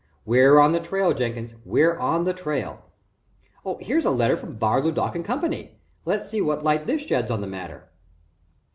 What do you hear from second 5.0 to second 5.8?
& Co.